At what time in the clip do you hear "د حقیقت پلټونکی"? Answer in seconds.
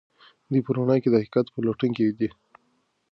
1.11-2.05